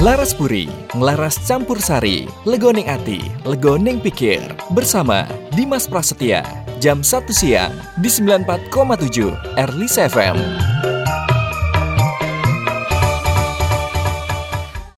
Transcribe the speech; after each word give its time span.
Laras 0.00 0.32
Puri, 0.32 0.64
Laras 0.96 1.36
Campur 1.44 1.76
Sari, 1.76 2.24
Legoning 2.48 2.88
Ati, 2.88 3.20
Legoning 3.44 4.00
Pikir. 4.00 4.40
Bersama 4.72 5.28
Dimas 5.52 5.84
Prasetya, 5.84 6.40
jam 6.80 7.04
1 7.04 7.28
siang 7.28 7.68
di 8.00 8.08
94,7 8.08 9.60
Erlis 9.60 10.00
FM. 10.00 10.69